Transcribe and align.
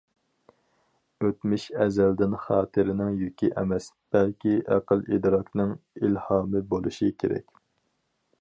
ئۆتمۈش 1.25 1.65
ئەزەلدىن 1.83 2.33
خاتىرىنىڭ 2.45 3.11
يۈكى 3.19 3.51
ئەمەس، 3.61 3.91
بەلكى 4.17 4.57
ئەقىل- 4.77 5.07
ئىدراكنىڭ 5.13 5.77
ئىلھامى 6.01 6.67
بولۇشى 6.73 7.15
كېرەك. 7.23 7.59